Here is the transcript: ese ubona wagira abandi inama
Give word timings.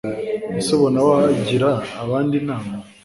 ese 0.59 0.69
ubona 0.77 0.99
wagira 1.09 1.69
abandi 2.03 2.33
inama 2.41 2.73